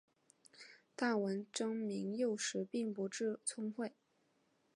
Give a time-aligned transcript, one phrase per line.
[0.95, 3.93] 但文征明幼时并不聪慧。